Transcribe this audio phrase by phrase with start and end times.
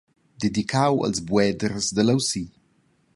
[0.41, 2.43] Dedicau als bueders da leusi.